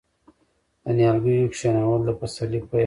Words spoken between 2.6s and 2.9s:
پیل دی.